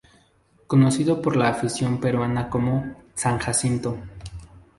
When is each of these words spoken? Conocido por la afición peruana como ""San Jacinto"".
Conocido 0.65 1.21
por 1.21 1.35
la 1.35 1.49
afición 1.49 1.99
peruana 1.99 2.49
como 2.49 2.91
""San 3.13 3.37
Jacinto"". 3.37 3.99